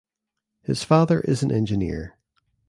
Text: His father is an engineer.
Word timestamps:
His 0.63 0.83
father 0.83 1.19
is 1.19 1.43
an 1.43 1.51
engineer. 1.51 2.17